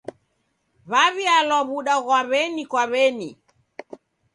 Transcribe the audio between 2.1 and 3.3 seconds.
w'eni kwa w'eni.